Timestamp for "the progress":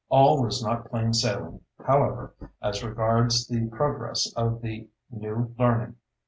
3.47-4.33